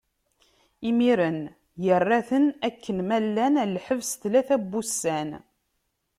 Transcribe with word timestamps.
Imiren, 0.89 1.39
irra-ten 1.89 2.45
akken 2.67 2.97
ma 3.07 3.17
llan 3.23 3.55
ɣer 3.59 3.69
lḥebs, 3.75 4.09
tlata 4.21 4.57
n 4.61 4.63
wussan. 4.71 5.29